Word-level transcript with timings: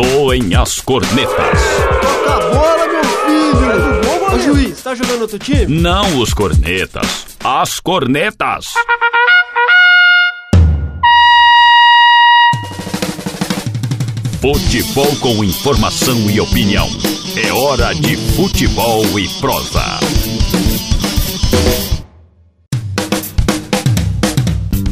Soem 0.00 0.54
as 0.54 0.80
cornetas. 0.80 1.58
Toca 2.00 2.34
a 2.34 2.40
bola, 2.48 2.86
meu 2.88 3.04
filho! 3.04 4.34
Ô 4.34 4.38
juiz, 4.38 4.82
tá 4.82 4.94
jogando 4.94 5.20
outro 5.20 5.38
time? 5.38 5.66
Não 5.66 6.20
os 6.20 6.32
cornetas, 6.32 7.26
as 7.44 7.78
cornetas. 7.80 8.72
Futebol 14.40 15.14
com 15.16 15.44
informação 15.44 16.30
e 16.30 16.40
opinião. 16.40 16.88
É 17.36 17.52
hora 17.52 17.94
de 17.94 18.16
futebol 18.34 19.04
e 19.18 19.28
prosa. 19.38 19.84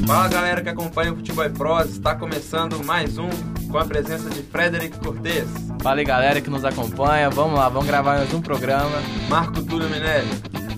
Fala 0.06 0.28
galera 0.28 0.62
que 0.62 0.68
acompanha 0.68 1.12
o 1.12 1.16
Futebol 1.16 1.44
e 1.44 1.50
Prosa, 1.50 1.90
está 1.90 2.14
começando 2.14 2.82
mais 2.84 3.18
um 3.18 3.28
com 3.70 3.78
a 3.78 3.84
presença 3.84 4.30
de 4.30 4.42
Frederic 4.42 4.98
Cortes, 4.98 5.48
Fala 5.82 6.00
aí 6.00 6.04
galera 6.04 6.40
que 6.40 6.50
nos 6.50 6.64
acompanha, 6.64 7.30
vamos 7.30 7.58
lá, 7.58 7.68
vamos 7.68 7.86
gravar 7.86 8.16
mais 8.16 8.32
um 8.32 8.40
programa. 8.40 8.96
Marco 9.28 9.62
Túlio 9.62 9.88
Minelli. 9.88 10.28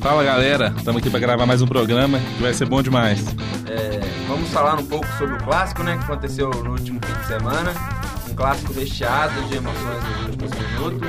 Fala 0.00 0.24
galera, 0.24 0.74
estamos 0.76 1.00
aqui 1.00 1.08
para 1.08 1.20
gravar 1.20 1.46
mais 1.46 1.62
um 1.62 1.66
programa 1.66 2.18
que 2.18 2.42
vai 2.42 2.52
ser 2.52 2.66
bom 2.66 2.82
demais. 2.82 3.24
É, 3.68 4.00
vamos 4.26 4.48
falar 4.50 4.78
um 4.78 4.86
pouco 4.86 5.06
sobre 5.18 5.34
o 5.34 5.38
clássico, 5.38 5.82
né, 5.82 5.96
que 5.96 6.04
aconteceu 6.04 6.50
no 6.50 6.72
último 6.72 7.00
fim 7.04 7.20
de 7.20 7.26
semana. 7.26 7.72
Um 8.28 8.34
clássico 8.34 8.72
recheado 8.72 9.40
de 9.48 9.56
emoções 9.56 10.02
nos 10.04 10.26
últimos 10.26 10.50
minutos 10.50 11.08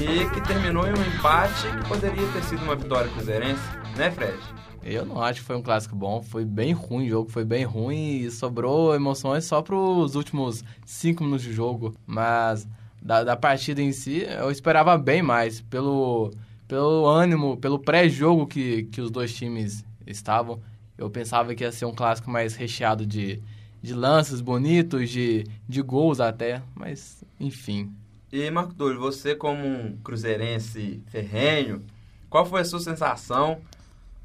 e 0.00 0.30
que 0.30 0.40
terminou 0.42 0.86
em 0.86 0.92
um 0.92 1.06
empate 1.14 1.68
que 1.68 1.88
poderia 1.88 2.26
ter 2.28 2.42
sido 2.44 2.62
uma 2.62 2.76
vitória 2.76 3.10
cruzeirense, 3.10 3.62
né, 3.96 4.10
Fred? 4.10 4.38
Eu 4.84 5.06
não 5.06 5.22
acho 5.22 5.40
que 5.40 5.46
foi 5.46 5.56
um 5.56 5.62
clássico 5.62 5.94
bom, 5.94 6.20
foi 6.22 6.44
bem 6.44 6.72
ruim 6.72 7.06
o 7.06 7.08
jogo, 7.08 7.30
foi 7.30 7.44
bem 7.44 7.64
ruim 7.64 8.16
e 8.16 8.30
sobrou 8.30 8.94
emoções 8.94 9.44
só 9.44 9.62
para 9.62 9.76
os 9.76 10.14
últimos 10.16 10.64
cinco 10.84 11.22
minutos 11.22 11.44
de 11.44 11.52
jogo. 11.52 11.94
Mas 12.06 12.66
da, 13.00 13.22
da 13.22 13.36
partida 13.36 13.80
em 13.80 13.92
si, 13.92 14.22
eu 14.22 14.50
esperava 14.50 14.98
bem 14.98 15.22
mais 15.22 15.60
pelo, 15.60 16.32
pelo 16.66 17.06
ânimo, 17.06 17.56
pelo 17.56 17.78
pré-jogo 17.78 18.46
que, 18.46 18.84
que 18.84 19.00
os 19.00 19.10
dois 19.10 19.32
times 19.34 19.84
estavam. 20.06 20.60
Eu 20.98 21.08
pensava 21.08 21.54
que 21.54 21.62
ia 21.62 21.72
ser 21.72 21.84
um 21.84 21.94
clássico 21.94 22.30
mais 22.30 22.54
recheado 22.56 23.06
de, 23.06 23.40
de 23.80 23.94
lances 23.94 24.40
bonitos, 24.40 25.10
de, 25.10 25.44
de 25.68 25.80
gols 25.80 26.18
até, 26.18 26.60
mas 26.74 27.24
enfim. 27.38 27.92
E 28.32 28.50
Marco 28.50 28.74
Túlio, 28.74 28.98
você 28.98 29.34
como 29.34 29.64
um 29.64 29.96
cruzeirense 30.02 31.02
ferrenho, 31.06 31.82
qual 32.30 32.46
foi 32.46 32.62
a 32.62 32.64
sua 32.64 32.80
sensação 32.80 33.58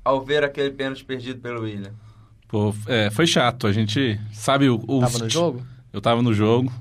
ao 0.07 0.23
ver 0.23 0.43
aquele 0.43 0.71
pênalti 0.71 1.03
perdido 1.03 1.39
pelo 1.41 1.61
William? 1.61 1.91
Pô, 2.47 2.73
é, 2.87 3.09
foi 3.11 3.27
chato, 3.27 3.67
a 3.67 3.73
gente 3.73 4.19
sabe 4.31 4.69
o... 4.69 4.81
o- 4.87 4.99
Tava 5.01 5.19
no 5.19 5.29
jogo? 5.29 5.61
Eu 5.91 5.99
tava 6.01 6.21
no 6.21 6.33
jogo. 6.33 6.71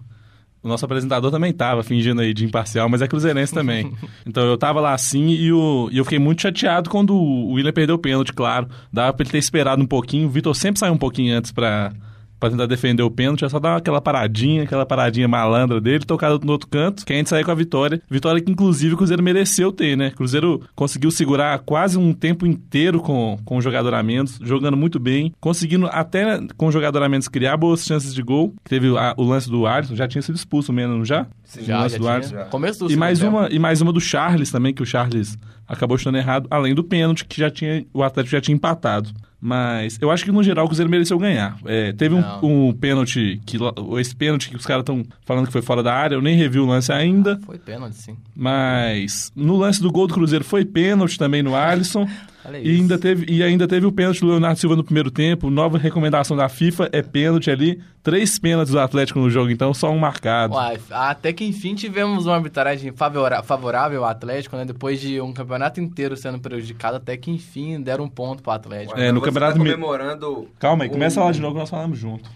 O 0.63 0.69
nosso 0.69 0.85
apresentador 0.85 1.31
também 1.31 1.53
tava, 1.53 1.83
fingindo 1.85 2.21
aí 2.21 2.35
de 2.35 2.45
imparcial, 2.45 2.89
mas 2.89 3.01
é 3.01 3.07
cruzeirense 3.07 3.53
também. 3.55 3.93
então 4.27 4.45
eu 4.45 4.59
tava 4.59 4.81
lá 4.81 4.95
assim 4.95 5.29
e, 5.29 5.53
o, 5.53 5.89
e 5.93 5.99
eu 5.99 6.05
fiquei 6.05 6.19
muito 6.19 6.43
chateado 6.43 6.91
quando 6.91 7.15
o 7.15 7.53
William 7.53 7.73
perdeu 7.73 7.95
o 7.95 7.99
pênalti, 7.99 8.33
claro. 8.33 8.69
Dava 8.93 9.13
pra 9.13 9.23
ele 9.25 9.31
ter 9.31 9.39
esperado 9.39 9.81
um 9.83 9.87
pouquinho. 9.87 10.27
O 10.27 10.31
Vitor 10.31 10.55
sempre 10.57 10.81
saiu 10.81 10.93
um 10.93 10.99
pouquinho 10.99 11.37
antes 11.37 11.53
pra, 11.53 11.93
pra 12.39 12.51
tentar 12.51 12.67
defender 12.67 13.03
o 13.03 13.11
pênalti. 13.11 13.45
É 13.45 13.49
só 13.49 13.59
dar 13.59 13.77
aquela 13.77 14.01
paradinha, 14.01 14.63
aquela 14.65 14.85
paradinha 14.87 15.27
malandra 15.29 15.81
dele, 15.81 16.05
tocada 16.05 16.39
no 16.43 16.53
outro 16.53 16.69
canto, 16.69 17.05
que 17.05 17.13
a 17.13 17.17
gente 17.17 17.29
sair 17.29 17.45
com 17.45 17.51
a 17.51 17.55
vitória. 17.55 18.01
Vitória 18.11 18.41
que, 18.41 18.51
inclusive, 18.51 18.95
o 18.95 18.97
Cruzeiro 18.97 19.23
mereceu 19.23 19.73
ter, 19.73 19.97
né? 19.97 20.09
O 20.09 20.17
Cruzeiro 20.17 20.61
conseguiu 20.75 21.11
segurar 21.11 21.59
quase 21.61 21.99
um 21.99 22.13
tempo 22.13 22.47
inteiro 22.47 23.01
com, 23.01 23.39
com 23.45 23.57
o 23.57 23.63
jogador 23.63 23.95
a 23.95 24.03
menos, 24.03 24.39
jogando 24.43 24.77
muito 24.77 24.99
bem, 24.99 25.33
conseguindo 25.41 25.87
até 25.87 26.41
com 26.57 26.67
o 26.67 26.73
jogador 26.73 27.03
a 27.03 27.09
menos 27.09 27.29
criar 27.29 27.57
boas 27.57 27.85
chances 27.85 28.15
de 28.15 28.23
gol. 28.23 28.55
Teve 28.65 28.97
a- 28.97 29.15
o 29.17 29.25
lance 29.25 29.49
do 29.51 29.67
Alisson, 29.67 29.95
já 29.97 30.07
tinha 30.09 30.23
sido 30.23 30.35
expulso 30.37 30.73
mesmo, 30.73 31.05
já? 31.05 31.27
Sim, 31.47 31.65
Já, 31.65 31.87
já 31.89 31.99
do 31.99 32.27
tinha. 32.29 32.45
Começo 32.47 32.87
do 32.87 32.93
E 32.93 32.97
mais, 32.97 33.19
segundo 33.19 33.37
uma, 33.37 33.49
e 33.49 33.59
mais 33.59 33.81
uma 33.81 33.93
do 33.93 34.01
Charles 34.01 34.51
também, 34.51 34.75
que 34.75 34.83
o 34.83 34.87
Charles 34.87 35.39
acabou 35.67 35.97
chutando 35.97 36.19
errado, 36.19 36.47
além 36.51 36.75
do 36.75 36.85
pênalti, 36.85 37.25
que 37.25 37.39
já 37.41 37.51
tinha, 37.51 37.85
o 37.95 38.03
Atlético 38.03 38.33
já 38.33 38.41
tinha 38.41 38.55
empatado. 38.55 39.11
Mas 39.41 39.99
eu 40.01 40.11
acho 40.11 40.25
que 40.25 40.33
no 40.33 40.43
geral 40.43 40.65
o 40.65 40.69
Cruzeiro 40.69 40.91
mereceu 40.91 41.19
ganhar. 41.19 41.57
É, 41.67 41.93
teve 41.93 42.15
um, 42.15 42.25
um 42.43 42.73
pênalti, 42.73 43.41
que, 43.47 43.59
esse 44.01 44.17
pênalti 44.17 44.51
que 44.51 44.57
os 44.57 44.67
caras 44.67 44.83
estão 44.83 45.05
falando 45.25 45.47
que 45.47 45.53
foi 45.53 45.63
fora 45.63 45.83
da 45.83 45.95
área, 45.95 46.17
eu 46.17 46.23
nem 46.23 46.37
revi 46.37 46.59
o 46.59 46.67
lance 46.67 46.91
ainda, 46.91 47.39
Foi 47.45 47.59
pênalti, 47.59 47.95
sim. 47.95 48.17
mas 48.35 49.31
no 49.37 49.57
lance 49.57 49.81
do 49.81 49.91
gol 49.93 50.07
do 50.07 50.15
Cruzeiro 50.15 50.45
foi 50.45 50.65
pênalti 50.65 51.19
também 51.19 51.43
no 51.43 51.55
Alisson. 51.55 52.09
E 52.63 52.71
ainda, 52.77 52.99
teve, 52.99 53.27
e 53.33 53.43
ainda 53.43 53.67
teve 53.67 53.87
o 53.87 53.93
pênalti 53.93 54.21
do 54.21 54.29
Leonardo 54.29 54.59
Silva 54.59 54.77
no 54.77 54.85
primeiro 54.85 55.11
tempo. 55.11 55.51
Nova 55.51 55.77
recomendação 55.79 56.37
da 56.37 56.49
FIFA 56.49 56.89
é 56.93 57.03
pênalti 57.03 57.51
ali. 57.51 57.81
Três 58.03 58.39
pênaltis 58.39 58.73
do 58.73 58.79
Atlético 58.79 59.19
no 59.19 59.29
jogo, 59.29 59.51
então 59.51 59.75
só 59.75 59.91
um 59.91 59.99
marcado. 59.99 60.55
Uai, 60.55 60.79
até 60.91 61.33
que 61.33 61.45
enfim 61.45 61.75
tivemos 61.75 62.27
uma 62.27 62.37
arbitragem 62.37 62.93
favora- 62.93 63.43
favorável 63.43 64.05
ao 64.05 64.11
Atlético, 64.11 64.57
né? 64.57 64.65
Depois 64.65 65.01
de 65.01 65.21
um 65.21 65.33
campeonato 65.33 65.81
inteiro 65.81 66.17
sendo 66.17 66.39
prejudicado, 66.39 66.97
até 66.99 67.17
que 67.17 67.31
enfim 67.31 67.81
deram 67.81 68.05
um 68.05 68.09
ponto 68.09 68.43
pro 68.43 68.53
Atlético. 68.53 68.99
É, 68.99 69.11
no 69.11 69.19
Você 69.21 69.27
Campeonato 69.27 69.53
tá 69.55 69.59
comemorando 69.59 70.49
Calma 70.59 70.85
aí, 70.85 70.89
um- 70.91 70.93
começa 70.93 71.19
a 71.19 71.23
falar 71.23 71.33
de 71.33 71.41
novo 71.41 71.55
que 71.55 71.61
nós 71.61 71.71
falamos 71.71 71.99
junto. 71.99 72.31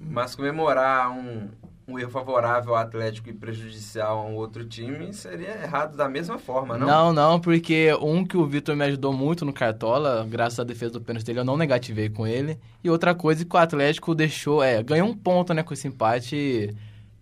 Mas 0.00 0.36
comemorar 0.36 1.10
um, 1.10 1.48
um 1.88 1.98
erro 1.98 2.10
favorável 2.10 2.74
ao 2.74 2.80
Atlético 2.80 3.28
e 3.28 3.32
prejudicial 3.32 4.18
a 4.18 4.24
um 4.24 4.34
outro 4.34 4.64
time 4.64 5.12
seria 5.12 5.62
errado 5.62 5.96
da 5.96 6.08
mesma 6.08 6.38
forma, 6.38 6.76
não? 6.76 6.86
Não, 6.86 7.12
não, 7.12 7.40
porque 7.40 7.96
um 8.00 8.24
que 8.24 8.36
o 8.36 8.44
Vitor 8.44 8.74
me 8.74 8.84
ajudou 8.84 9.12
muito 9.12 9.44
no 9.44 9.52
Cartola, 9.52 10.26
graças 10.28 10.58
à 10.58 10.64
defesa 10.64 10.94
do 10.94 11.00
pênalti 11.00 11.24
dele, 11.24 11.40
eu 11.40 11.44
não 11.44 11.56
negativei 11.56 12.08
com 12.08 12.26
ele. 12.26 12.58
E 12.82 12.90
outra 12.90 13.14
coisa 13.14 13.44
que 13.44 13.54
o 13.54 13.58
Atlético 13.58 14.14
deixou, 14.14 14.62
é, 14.62 14.82
ganhou 14.82 15.08
um 15.08 15.16
ponto, 15.16 15.54
né, 15.54 15.62
com 15.62 15.72
esse 15.72 15.86
empate. 15.86 16.34
e 16.36 16.74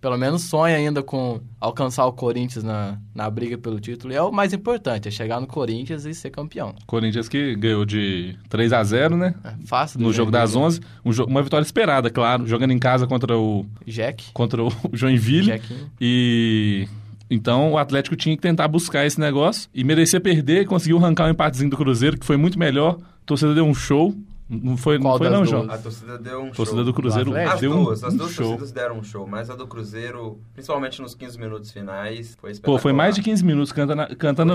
Pelo 0.04 0.18
menos 0.18 0.42
sonha 0.42 0.76
ainda 0.76 1.02
com 1.02 1.40
alcançar 1.58 2.04
o 2.04 2.12
Corinthians 2.12 2.62
na, 2.62 2.98
na 3.14 3.30
briga 3.30 3.56
pelo 3.56 3.80
título. 3.80 4.12
E 4.12 4.16
é 4.16 4.20
o 4.20 4.30
mais 4.30 4.52
importante, 4.52 5.08
é 5.08 5.10
chegar 5.10 5.40
no 5.40 5.46
Corinthians 5.46 6.04
e 6.04 6.12
ser 6.14 6.28
campeão. 6.28 6.74
Corinthians 6.86 7.26
que 7.26 7.56
ganhou 7.56 7.86
de 7.86 8.36
3 8.50 8.70
a 8.74 8.84
0 8.84 9.16
né? 9.16 9.34
É 9.42 9.54
fácil. 9.64 9.98
No 9.98 10.12
jogo 10.12 10.30
das 10.30 10.50
Joinville. 10.52 10.66
11. 10.66 10.80
Um 11.06 11.10
jo- 11.10 11.24
uma 11.24 11.42
vitória 11.42 11.64
esperada, 11.64 12.10
claro. 12.10 12.46
Jogando 12.46 12.72
em 12.72 12.78
casa 12.78 13.06
contra 13.06 13.34
o, 13.38 13.64
Jack. 13.86 14.26
contra 14.34 14.62
o 14.62 14.70
Joinville. 14.92 15.46
Jackinho. 15.46 15.90
E... 15.98 16.86
Então 17.30 17.72
o 17.72 17.78
Atlético 17.78 18.14
tinha 18.14 18.36
que 18.36 18.42
tentar 18.42 18.68
buscar 18.68 19.06
esse 19.06 19.18
negócio. 19.18 19.70
E 19.74 19.82
merecia 19.82 20.20
perder. 20.20 20.66
Conseguiu 20.66 20.98
arrancar 20.98 21.28
um 21.28 21.30
empatezinho 21.30 21.70
do 21.70 21.78
Cruzeiro, 21.78 22.18
que 22.18 22.26
foi 22.26 22.36
muito 22.36 22.58
melhor. 22.58 22.98
A 23.00 23.24
torcida 23.24 23.54
deu 23.54 23.64
um 23.64 23.72
show. 23.72 24.14
Não 24.46 24.76
foi, 24.76 24.98
não 24.98 25.16
foi 25.16 25.30
não? 25.30 25.44
João. 25.46 25.70
A 25.70 25.78
torcida 25.78 26.18
deu 26.18 26.42
um 26.42 26.48
A 26.48 26.50
torcida 26.50 26.76
show. 26.76 26.84
do 26.84 26.92
Cruzeiro 26.92 27.30
Do? 27.30 27.36
As 27.38 27.60
deu 27.60 27.72
um, 27.72 27.84
duas, 27.84 28.04
as 28.04 28.12
um 28.12 28.16
duas 28.18 28.32
show. 28.32 28.44
torcidas 28.48 28.72
deram 28.72 28.98
um 28.98 29.02
show, 29.02 29.26
mas 29.26 29.48
a 29.48 29.56
do 29.56 29.66
Cruzeiro, 29.66 30.38
principalmente 30.52 31.00
nos 31.00 31.14
15 31.14 31.38
minutos 31.40 31.70
finais, 31.70 32.36
foi 32.38 32.50
Pô, 32.50 32.52
espetacular. 32.52 32.78
foi 32.80 32.92
mais 32.92 33.14
de 33.14 33.22
15 33.22 33.42
minutos 33.42 33.72
cantando, 33.72 34.14
cantando 34.16 34.54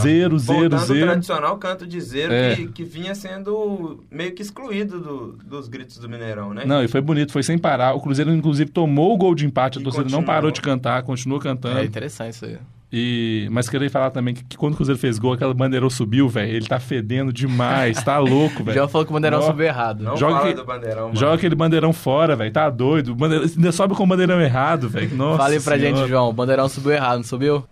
zero, 0.00 0.38
zero, 0.38 0.38
Voltando 0.40 0.78
zero. 0.86 1.06
tradicional 1.06 1.56
canto 1.56 1.86
de 1.86 2.00
zero 2.00 2.32
É. 2.32 2.56
que, 2.56 2.66
que 2.66 2.82
vinha 2.84 3.14
sendo 3.14 4.02
meio 4.10 4.32
que 4.34 4.42
excluído 4.42 5.00
do- 5.00 5.32
dos 5.44 5.68
gritos 5.68 5.98
do 5.98 6.08
Mineirão, 6.08 6.52
né? 6.52 6.64
Não, 6.66 6.82
e 6.82 6.88
foi 6.88 7.00
bonito, 7.00 7.30
foi 7.32 7.44
sem 7.44 7.56
parar. 7.56 7.94
O 7.94 8.00
Cruzeiro, 8.00 8.32
inclusive, 8.34 8.70
tomou 8.72 9.14
o 9.14 9.16
gol 9.16 9.36
de 9.36 9.46
empate. 9.46 9.78
A 9.78 9.80
E 9.80 9.84
torcida 9.84 10.02
não 10.04 10.10
continuou. 10.18 10.26
parou 10.26 10.50
de 10.50 10.60
cantar, 10.60 11.02
continuou 11.04 11.40
cantando. 11.40 11.78
É 11.78 11.84
interessante 11.84 12.34
isso 12.34 12.44
aí. 12.44 12.58
E, 12.90 13.46
mas 13.50 13.68
queria 13.68 13.90
falar 13.90 14.10
também 14.10 14.32
que, 14.34 14.42
que 14.44 14.56
quando 14.56 14.72
o 14.72 14.76
Cruzeiro 14.76 14.98
fez 14.98 15.18
gol, 15.18 15.34
aquela 15.34 15.52
bandeirão 15.52 15.90
subiu, 15.90 16.26
velho. 16.26 16.50
Ele 16.56 16.66
tá 16.66 16.80
fedendo 16.80 17.30
demais, 17.32 18.02
tá 18.02 18.18
louco, 18.18 18.62
O 18.62 18.64
velho. 18.64 18.76
João 18.78 18.88
falou 18.88 19.04
que 19.04 19.12
o 19.12 19.14
Bandeirão 19.14 19.42
subiu 19.42 19.66
errado. 19.66 20.02
Não 20.02 20.16
Joga 20.16 20.36
fala 20.36 20.48
que- 20.48 20.54
do 20.54 20.64
Bandeirão, 20.64 21.02
mano. 21.08 21.16
Joga 21.16 21.34
aquele 21.34 21.54
bandeirão 21.54 21.92
fora, 21.92 22.34
velho. 22.34 22.50
Tá 22.50 22.70
doido. 22.70 23.12
O 23.12 23.14
bandeirão- 23.14 23.46
ainda 23.46 23.72
sobe 23.72 23.94
com 23.94 24.04
o 24.04 24.06
bandeirão 24.06 24.40
errado, 24.40 24.88
velho. 24.88 25.14
Nossa. 25.14 25.36
Fala 25.36 25.50
aí 25.54 25.60
pra 25.60 25.78
Senhora. 25.78 25.96
gente, 25.98 26.08
João. 26.08 26.28
O 26.30 26.32
Bandeirão 26.32 26.68
subiu 26.68 26.92
errado, 26.92 27.16
não 27.18 27.24
subiu? 27.24 27.64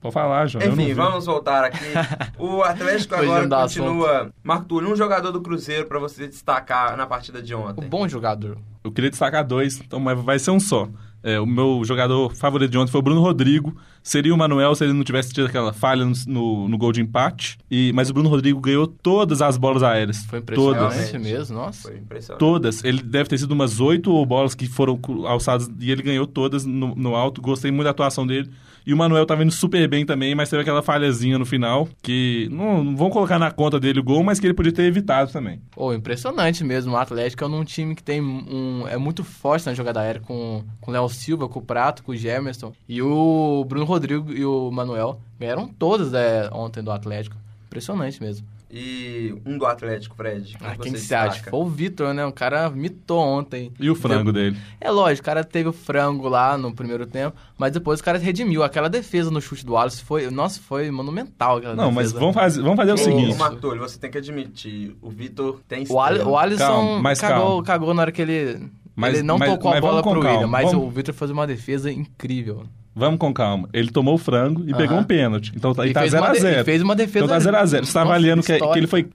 Pode 0.00 0.12
falar, 0.14 0.46
João. 0.46 0.64
Enfim, 0.64 0.92
vamos 0.94 1.24
voltar 1.26 1.64
aqui. 1.64 1.78
O 2.38 2.62
Atlético 2.62 3.14
agora 3.16 3.48
continua. 3.48 4.30
Marco 4.44 4.66
Túlio, 4.66 4.92
um 4.92 4.96
jogador 4.96 5.32
do 5.32 5.40
Cruzeiro 5.40 5.86
pra 5.86 5.98
você 5.98 6.28
destacar 6.28 6.96
na 6.96 7.04
partida 7.06 7.40
de 7.42 7.52
O 7.54 7.60
ontem. 7.60 7.88
bom 7.88 8.06
jogador. 8.06 8.58
Eu 8.88 8.92
queria 8.92 9.10
destacar 9.10 9.46
dois, 9.46 9.80
então 9.80 10.00
mas 10.00 10.20
vai 10.20 10.38
ser 10.38 10.50
um 10.50 10.60
só. 10.60 10.88
É, 11.22 11.38
o 11.40 11.46
meu 11.46 11.82
jogador 11.84 12.34
favorito 12.34 12.70
de 12.70 12.78
ontem 12.78 12.92
foi 12.92 13.00
o 13.00 13.02
Bruno 13.02 13.20
Rodrigo. 13.20 13.76
Seria 14.02 14.32
o 14.32 14.38
Manuel 14.38 14.74
se 14.74 14.84
ele 14.84 14.92
não 14.92 15.02
tivesse 15.02 15.32
tido 15.32 15.46
aquela 15.46 15.72
falha 15.72 16.04
no, 16.04 16.12
no, 16.26 16.68
no 16.68 16.78
gol 16.78 16.92
de 16.92 17.00
empate. 17.00 17.58
E, 17.70 17.92
mas 17.92 18.08
o 18.08 18.14
Bruno 18.14 18.28
Rodrigo 18.28 18.60
ganhou 18.60 18.86
todas 18.86 19.42
as 19.42 19.56
bolas 19.56 19.82
aéreas. 19.82 20.24
Foi 20.24 20.40
Todas. 20.40 20.76
impressionante 20.76 21.10
Realmente. 21.12 21.32
mesmo, 21.32 21.56
nossa. 21.56 21.88
Foi 21.88 21.98
impressionante. 21.98 22.38
Todas. 22.38 22.84
Ele 22.84 23.02
deve 23.02 23.28
ter 23.28 23.38
sido 23.38 23.50
umas 23.52 23.80
oito 23.80 24.24
bolas 24.24 24.54
que 24.54 24.66
foram 24.66 24.98
alçadas 25.26 25.68
e 25.80 25.90
ele 25.90 26.02
ganhou 26.02 26.26
todas 26.26 26.64
no, 26.64 26.94
no 26.94 27.16
alto. 27.16 27.42
Gostei 27.42 27.70
muito 27.70 27.84
da 27.84 27.90
atuação 27.90 28.26
dele. 28.26 28.48
E 28.88 28.94
o 28.94 28.96
Manuel 28.96 29.26
tava 29.26 29.42
indo 29.44 29.52
super 29.52 29.86
bem 29.86 30.06
também, 30.06 30.34
mas 30.34 30.48
teve 30.48 30.62
aquela 30.62 30.82
falhazinha 30.82 31.38
no 31.38 31.44
final 31.44 31.86
que 32.00 32.48
não, 32.50 32.82
não 32.82 32.96
vão 32.96 33.10
colocar 33.10 33.38
na 33.38 33.50
conta 33.50 33.78
dele 33.78 34.00
o 34.00 34.02
gol, 34.02 34.24
mas 34.24 34.40
que 34.40 34.46
ele 34.46 34.54
podia 34.54 34.72
ter 34.72 34.84
evitado 34.84 35.30
também. 35.30 35.60
Pô, 35.72 35.92
impressionante 35.92 36.64
mesmo. 36.64 36.94
O 36.94 36.96
Atlético 36.96 37.44
é 37.44 37.48
num 37.48 37.64
time 37.64 37.94
que 37.94 38.02
tem 38.02 38.22
um. 38.22 38.88
É 38.88 38.96
muito 38.96 39.22
forte 39.22 39.66
na 39.66 39.74
jogada 39.74 40.00
aérea 40.00 40.22
com 40.22 40.64
com 40.80 40.90
o 40.90 40.94
Léo 40.94 41.06
Silva, 41.10 41.50
com 41.50 41.58
o 41.58 41.62
Prato, 41.62 42.02
com 42.02 42.12
o 42.12 42.16
Gemerson. 42.16 42.72
E 42.88 43.02
o 43.02 43.62
Bruno 43.68 43.84
Rodrigo 43.84 44.32
e 44.32 44.42
o 44.42 44.70
Manuel 44.70 45.20
ganharam 45.38 45.68
todas 45.68 46.14
é, 46.14 46.48
ontem 46.50 46.82
do 46.82 46.90
Atlético. 46.90 47.36
Impressionante 47.66 48.22
mesmo. 48.22 48.46
E 48.70 49.34
um 49.46 49.56
do 49.56 49.64
Atlético, 49.66 50.14
Fred. 50.14 50.56
Ah, 50.60 50.72
que 50.72 50.78
quem 50.82 50.92
você 50.92 50.98
que 50.98 51.04
você 51.06 51.14
acha? 51.14 51.44
Foi 51.50 51.60
o 51.60 51.66
Vitor, 51.66 52.12
né? 52.12 52.24
O 52.26 52.32
cara 52.32 52.68
mitou 52.70 53.18
ontem. 53.18 53.72
E 53.80 53.88
o 53.90 53.94
frango 53.94 54.32
dele? 54.32 54.56
É 54.80 54.90
lógico, 54.90 55.22
o 55.22 55.24
cara 55.24 55.42
teve 55.42 55.68
o 55.68 55.72
frango 55.72 56.28
lá 56.28 56.58
no 56.58 56.74
primeiro 56.74 57.06
tempo, 57.06 57.36
mas 57.56 57.72
depois 57.72 58.00
o 58.00 58.04
cara 58.04 58.18
redimiu. 58.18 58.62
Aquela 58.62 58.88
defesa 58.90 59.30
no 59.30 59.40
chute 59.40 59.64
do 59.64 59.76
Alisson 59.76 60.04
foi. 60.04 60.30
Nossa, 60.30 60.60
foi 60.60 60.90
monumental 60.90 61.56
aquela 61.58 61.74
Não, 61.74 61.90
mas 61.90 62.08
defesa. 62.08 62.20
vamos 62.20 62.34
fazer, 62.34 62.62
vamos 62.62 62.76
fazer 62.76 62.90
o 62.90 62.94
Ô, 62.94 62.98
seguinte. 62.98 63.36
Martolio, 63.38 63.80
você 63.82 63.98
tem 63.98 64.10
que 64.10 64.18
admitir, 64.18 64.94
o 65.00 65.08
Vitor 65.10 65.60
tem 65.66 65.80
O, 65.80 65.82
estrela. 65.84 66.28
o 66.28 66.36
Alisson 66.36 66.58
Calma, 66.66 67.00
mas 67.02 67.20
cagou, 67.20 67.46
calma. 67.46 67.62
cagou 67.64 67.94
na 67.94 68.02
hora 68.02 68.12
que 68.12 68.22
ele. 68.22 68.68
Mas- 68.94 69.14
ele 69.14 69.22
não 69.22 69.38
mas- 69.38 69.48
tocou 69.50 69.70
a 69.70 69.74
mas 69.74 69.80
bola 69.80 69.92
vamos 70.02 70.04
com 70.04 70.10
pro 70.12 70.20
calma, 70.22 70.36
William, 70.38 70.50
mas 70.50 70.72
vamos- 70.72 70.86
o 70.86 70.90
Vitor 70.90 71.14
fez 71.14 71.30
uma 71.30 71.46
defesa 71.46 71.90
incrível. 71.90 72.64
Vamos 72.98 73.18
com 73.18 73.32
calma. 73.32 73.68
Ele 73.72 73.90
tomou 73.90 74.14
o 74.14 74.18
frango 74.18 74.62
e 74.66 74.70
Aham. 74.70 74.76
pegou 74.78 74.98
um 74.98 75.04
pênalti. 75.04 75.52
Então 75.54 75.72
tá, 75.72 75.84
E 75.84 75.86
ele 75.86 75.94
tá 75.94 76.00
fez 76.00 76.12
uma 76.14 76.32
de- 76.32 76.38
0x0. 76.40 76.64
fez 76.64 76.82
uma 76.82 76.96
defesa- 76.96 77.24
Então 77.24 77.38
tá 77.38 77.38
0x0. 77.64 77.84
Você 77.86 77.92
tá 77.92 78.02
avaliando 78.02 78.42
que, 78.42 78.46
que 78.48 78.52
histórica. 78.54 78.78
ele 78.78 78.86
foi. 78.86 79.08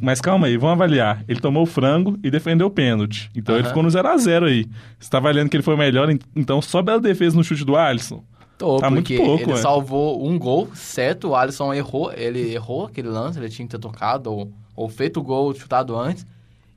Mas 0.00 0.20
calma 0.20 0.46
aí, 0.46 0.56
vamos 0.56 0.74
avaliar. 0.74 1.24
Ele 1.26 1.40
tomou 1.40 1.62
o 1.62 1.66
frango 1.66 2.18
e 2.22 2.30
defendeu 2.30 2.66
o 2.66 2.70
pênalti. 2.70 3.30
Então 3.34 3.56
ele 3.56 3.66
ficou 3.66 3.82
no 3.82 3.88
0x0 3.88 4.44
aí. 4.46 4.66
Você 4.98 5.10
tá 5.10 5.18
avaliando 5.18 5.48
que 5.50 5.56
ele 5.56 5.62
foi 5.62 5.74
o 5.74 5.78
melhor, 5.78 6.10
en- 6.10 6.18
então 6.34 6.60
só 6.60 6.82
bela 6.82 7.00
defesa 7.00 7.36
no 7.36 7.42
chute 7.42 7.64
do 7.64 7.76
Alisson. 7.76 8.22
Tô, 8.58 8.78
Tá 8.78 8.88
muito 8.88 9.14
pouco, 9.14 9.42
ele 9.44 9.52
ué. 9.52 9.56
salvou 9.58 10.26
um 10.26 10.38
gol, 10.38 10.68
certo? 10.74 11.28
O 11.28 11.36
Alisson 11.36 11.74
errou, 11.74 12.10
ele 12.14 12.54
errou 12.54 12.86
aquele 12.86 13.08
lance, 13.08 13.38
ele 13.38 13.50
tinha 13.50 13.66
que 13.66 13.72
ter 13.72 13.78
tocado 13.78 14.32
ou, 14.32 14.50
ou 14.74 14.88
feito 14.88 15.20
o 15.20 15.22
gol, 15.22 15.52
chutado 15.54 15.94
antes. 15.94 16.26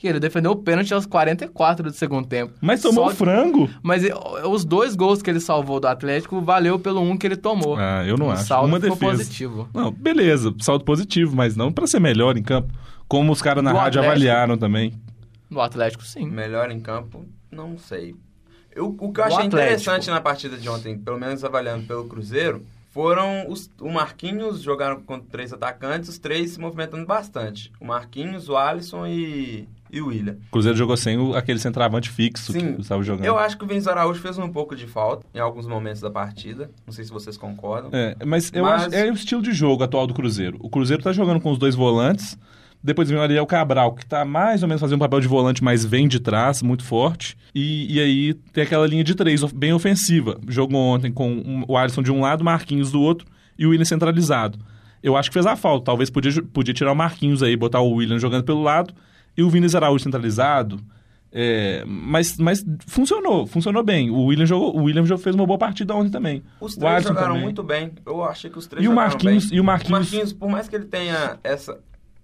E 0.01 0.07
ele 0.07 0.19
defendeu 0.19 0.51
o 0.51 0.56
pênalti 0.56 0.94
aos 0.94 1.06
44 1.06 1.84
do 1.84 1.92
segundo 1.94 2.25
tempo. 2.28 2.54
Mas 2.62 2.81
tomou 2.81 3.06
Só 3.07 3.12
o 3.12 3.16
frango? 3.16 3.69
Mas 3.84 4.04
os 4.46 4.63
dois 4.63 4.96
gols 4.96 5.22
que 5.22 5.30
ele 5.30 5.40
salvou 5.42 5.80
do 5.80 5.88
Atlético 5.88 6.40
valeu 6.42 6.80
pelo 6.80 7.01
um 7.01 7.18
que 7.18 7.28
ele 7.28 7.36
tomou. 7.36 7.75
Ah, 7.78 8.06
eu 8.06 8.18
não 8.18 8.28
o 8.28 8.31
acho. 8.31 8.46
saldo 8.46 8.68
Uma 8.69 8.80
ficou 8.80 8.96
defesa. 8.96 9.18
positivo. 9.18 9.69
Não, 9.74 9.92
beleza, 9.92 10.54
saldo 10.62 10.86
positivo, 10.86 11.36
mas 11.36 11.56
não 11.57 11.72
pra 11.72 11.86
ser 11.86 12.00
melhor 12.00 12.38
em 12.38 12.44
campo. 12.44 12.74
Como 13.10 13.31
os 13.34 13.42
caras 13.42 13.62
na 13.63 13.72
Do 13.72 13.78
rádio 13.78 14.00
Atlético. 14.00 14.12
avaliaram 14.30 14.57
também. 14.57 14.94
No 15.50 15.60
Atlético, 15.60 16.04
sim. 16.06 16.25
Melhor 16.30 16.72
em 16.72 16.80
campo, 16.80 17.25
não 17.52 17.78
sei. 17.78 18.16
Eu, 18.74 18.95
o 19.00 19.12
que 19.12 19.19
eu 19.19 19.25
achei 19.25 19.45
interessante 19.45 20.10
na 20.10 20.22
partida 20.22 20.56
de 20.56 20.69
ontem, 20.69 20.98
pelo 20.98 21.19
menos 21.19 21.44
avaliando 21.44 21.86
pelo 21.88 22.06
Cruzeiro, 22.07 22.63
foram 22.92 23.50
os, 23.50 23.69
o 23.81 23.90
Marquinhos 23.92 24.62
jogaram 24.62 25.02
com 25.02 25.19
três 25.19 25.52
atacantes, 25.52 26.07
os 26.07 26.19
três 26.19 26.52
se 26.52 26.60
movimentando 26.60 27.06
bastante. 27.06 27.72
O 27.81 27.86
Marquinhos, 27.86 28.48
o 28.48 28.56
Alisson 28.56 29.06
e, 29.07 29.68
e 29.92 30.02
o 30.02 30.08
William. 30.08 30.38
O 30.48 30.52
Cruzeiro 30.52 30.78
jogou 30.78 30.96
sem 30.98 31.18
o- 31.18 31.36
aquele 31.36 31.60
centroavante 31.60 32.10
fixo 32.10 32.52
Sim, 32.52 32.76
que 32.76 32.82
estava 32.82 33.02
jogando. 33.04 33.26
Eu 33.26 33.38
acho 33.38 33.58
que 33.58 33.64
o 33.64 33.68
Vinícius 33.68 33.88
Araújo 33.92 34.20
fez 34.22 34.38
um 34.38 34.50
pouco 34.50 34.76
de 34.76 34.86
falta 34.88 35.26
em 35.34 35.40
alguns 35.40 35.68
momentos 35.68 36.02
da 36.02 36.10
partida. 36.12 36.70
Não 36.86 36.94
sei 36.94 37.04
se 37.06 37.12
vocês 37.12 37.38
concordam. 37.38 37.90
É, 37.94 38.16
mas 38.26 38.52
eu 38.54 38.64
Mas- 38.64 38.84
acho 38.88 38.96
é 38.96 39.10
o 39.10 39.14
estilo 39.14 39.42
de 39.42 39.52
jogo 39.54 39.84
atual 39.84 40.06
do 40.08 40.14
Cruzeiro. 40.14 40.58
O 40.62 40.70
Cruzeiro 40.70 41.02
tá 41.04 41.12
jogando 41.12 41.40
com 41.40 41.52
os 41.52 41.58
dois 41.58 41.76
volantes. 41.76 42.38
Depois 42.82 43.10
vem 43.10 43.18
o 43.20 43.22
Ariel 43.22 43.46
Cabral, 43.46 43.94
que 43.94 44.06
tá 44.06 44.24
mais 44.24 44.62
ou 44.64 44.68
menos 44.70 44.80
fazendo 44.80 44.96
um 44.96 45.00
papel 45.00 45.20
de 45.20 45.28
volante, 45.28 45.62
mas 45.62 45.84
vem 45.84 46.08
de 46.08 46.18
trás, 46.18 46.62
muito 46.62 46.82
forte. 46.86 47.36
E, 47.54 47.94
e 47.94 48.00
aí 48.00 48.34
tem 48.54 48.64
aquela 48.64 48.88
linha 48.88 49.04
de 49.04 49.14
três, 49.16 49.44
bem 49.52 49.74
ofensiva. 49.74 50.40
Jogou 50.48 50.80
ontem 50.80 51.12
com 51.12 51.30
um- 51.30 51.66
o 51.68 51.76
Alisson 51.76 52.02
de 52.02 52.10
um 52.10 52.22
lado, 52.22 52.42
Marquinhos 52.42 52.90
do 52.90 53.02
outro 53.02 53.28
e 53.58 53.66
o 53.66 53.72
William 53.72 53.84
centralizado. 53.84 54.58
Eu 55.04 55.18
acho 55.18 55.30
que 55.30 55.34
fez 55.34 55.46
a 55.46 55.58
falta. 55.58 55.84
Talvez 55.86 56.10
podia, 56.10 56.42
podia 56.54 56.74
tirar 56.74 56.94
o 56.94 56.96
Marquinhos 56.96 57.44
aí, 57.44 57.54
botar 57.58 57.82
o 57.82 57.92
William 57.96 58.18
jogando 58.18 58.46
pelo 58.46 58.62
lado 58.64 58.94
e 59.40 59.44
o 59.44 59.50
Vinícius 59.50 59.76
Araújo 59.76 60.04
centralizado. 60.04 60.80
É, 61.32 61.84
mas, 61.86 62.38
mas 62.38 62.66
funcionou, 62.88 63.46
funcionou 63.46 63.84
bem. 63.84 64.10
O 64.10 64.26
William, 64.26 64.48
jogou, 64.48 64.76
o 64.76 64.84
William 64.86 65.06
já 65.06 65.16
fez 65.18 65.36
uma 65.36 65.46
boa 65.46 65.60
partida 65.60 65.94
ontem 65.96 66.10
também. 66.10 66.42
Os 66.60 66.76
O 66.76 66.80
três 66.80 67.04
jogaram 67.04 67.28
também. 67.28 67.44
muito 67.44 67.62
bem. 67.62 67.92
Eu 68.06 68.24
achei 68.24 68.50
que 68.50 68.58
os 68.58 68.66
três 68.66 68.84
E 68.84 68.88
o 68.88 68.92
jogaram 68.92 69.10
Marquinhos- 69.12 69.46
bem. 69.50 69.58
e 69.58 69.62
o 69.62 69.64
Marquinhos- 69.64 70.34
por 70.34 70.50
mais 70.50 70.68
que 70.68 70.76
ele 70.76 70.86
tenha 70.86 71.38
essa 71.44 71.78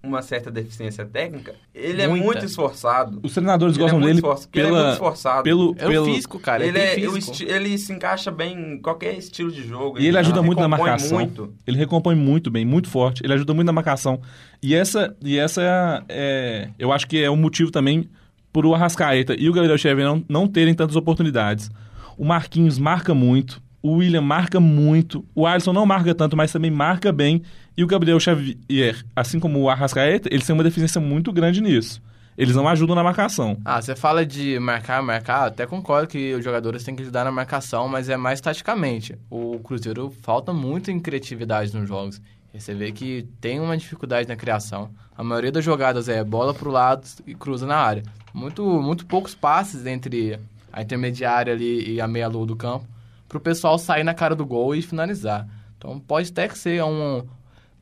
uma 0.06 0.22
certa 0.22 0.50
deficiência 0.50 1.04
técnica, 1.04 1.54
ele 1.74 2.00
é 2.00 2.06
Muita. 2.06 2.24
muito 2.24 2.44
esforçado. 2.44 3.20
Os 3.22 3.32
treinadores 3.32 3.74
Ele 3.74 3.82
é 3.82 3.84
gostam 3.84 3.98
muito 4.00 4.06
dele 4.08 4.18
esforçado, 4.18 4.48
porque 4.48 4.58
ele 4.60 4.66
é 4.66 4.70
pela, 4.70 4.82
muito 4.82 4.92
esforçado. 4.94 5.42
pelo, 5.42 5.74
É 5.78 5.86
o 5.86 5.88
pelo- 5.90 6.04
físico, 6.06 6.38
cara. 6.38 6.64
ele, 6.66 6.78
Ele, 6.78 7.04
é, 7.04 7.08
o 7.08 7.12
físico. 7.12 7.32
esti- 7.32 7.44
ele 7.44 7.78
se 7.78 7.92
encaixa 7.92 8.30
bem 8.30 8.74
em 8.74 8.78
qualquer 8.78 9.16
estilo 9.18 9.50
de 9.50 9.66
jogo. 9.66 9.98
E 10.00 10.06
ele 10.06 10.16
ajuda 10.18 10.42
muito 10.42 10.58
na 10.60 10.66
recompõe 10.66 10.88
marcação. 10.90 11.18
Muito. 11.18 11.54
Ele 11.66 11.76
recompõe 11.76 12.14
muito 12.14 12.50
bem, 12.50 12.64
muito 12.64 12.88
forte. 12.88 13.22
Ele 13.24 13.32
ajuda 13.32 13.52
muito 13.52 13.66
na 13.66 13.72
marcação. 13.72 14.20
E 14.62 14.74
essa, 14.74 15.14
e 15.22 15.38
essa 15.38 15.62
é, 15.62 16.02
é- 16.08 16.68
eu 16.78 16.92
acho 16.92 17.06
que 17.06 17.22
é 17.22 17.30
um 17.30 17.36
motivo 17.36 17.70
também 17.70 18.08
por 18.52 18.64
o 18.64 18.74
Arrascaeta 18.74 19.34
e 19.38 19.48
o 19.50 19.52
Gabriel 19.52 19.76
Xavier 19.76 20.06
não, 20.06 20.24
não 20.28 20.46
terem 20.48 20.72
tantas 20.74 20.96
oportunidades. 20.96 21.70
O 22.16 22.24
Marquinhos 22.24 22.78
marca 22.78 23.12
muito. 23.14 23.60
O 23.86 23.98
William 23.98 24.20
marca 24.20 24.58
muito. 24.58 25.24
O 25.32 25.46
Alisson 25.46 25.72
não 25.72 25.86
marca 25.86 26.12
tanto, 26.12 26.36
mas 26.36 26.50
também 26.50 26.72
marca 26.72 27.12
bem. 27.12 27.40
E 27.76 27.84
o 27.84 27.86
Gabriel 27.86 28.18
Xavier, 28.18 29.04
assim 29.14 29.38
como 29.38 29.60
o 29.60 29.70
Arrascaeta, 29.70 30.28
eles 30.28 30.44
têm 30.44 30.54
uma 30.54 30.64
deficiência 30.64 31.00
muito 31.00 31.32
grande 31.32 31.60
nisso. 31.60 32.02
Eles 32.36 32.56
não 32.56 32.66
ajudam 32.66 32.96
na 32.96 33.04
marcação. 33.04 33.56
Ah, 33.64 33.80
você 33.80 33.94
fala 33.94 34.26
de 34.26 34.58
marcar, 34.58 35.00
marcar, 35.04 35.46
até 35.46 35.66
concordo 35.66 36.08
que 36.08 36.34
os 36.34 36.42
jogadores 36.42 36.82
têm 36.82 36.96
que 36.96 37.02
ajudar 37.02 37.22
na 37.22 37.30
marcação, 37.30 37.86
mas 37.86 38.08
é 38.08 38.16
mais 38.16 38.40
taticamente. 38.40 39.16
O 39.30 39.60
Cruzeiro 39.60 40.12
falta 40.20 40.52
muito 40.52 40.90
em 40.90 40.98
criatividade 40.98 41.72
nos 41.72 41.86
jogos. 41.86 42.20
E 42.52 42.60
você 42.60 42.74
vê 42.74 42.90
que 42.90 43.24
tem 43.40 43.60
uma 43.60 43.76
dificuldade 43.76 44.28
na 44.28 44.34
criação. 44.34 44.90
A 45.16 45.22
maioria 45.22 45.52
das 45.52 45.64
jogadas 45.64 46.08
é 46.08 46.24
bola 46.24 46.52
pro 46.52 46.72
lado 46.72 47.06
e 47.24 47.36
cruza 47.36 47.66
na 47.66 47.76
área. 47.76 48.02
Muito, 48.34 48.64
muito 48.82 49.06
poucos 49.06 49.32
passes 49.32 49.86
entre 49.86 50.40
a 50.72 50.82
intermediária 50.82 51.52
ali 51.52 51.88
e 51.88 52.00
a 52.00 52.08
meia-lua 52.08 52.44
do 52.44 52.56
campo 52.56 52.95
pro 53.28 53.40
pessoal 53.40 53.78
sair 53.78 54.04
na 54.04 54.14
cara 54.14 54.34
do 54.34 54.46
gol 54.46 54.74
e 54.74 54.82
finalizar. 54.82 55.46
Então 55.76 55.98
pode 55.98 56.30
até 56.30 56.48
que 56.48 56.58
ser 56.58 56.82
um 56.82 57.26